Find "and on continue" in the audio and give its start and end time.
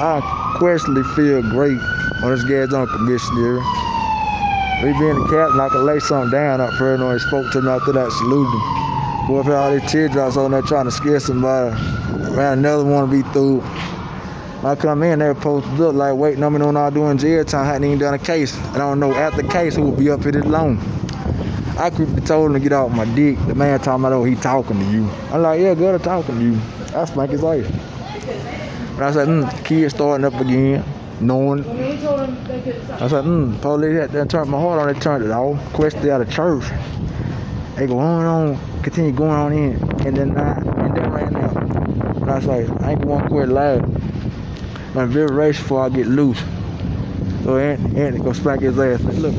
38.22-39.12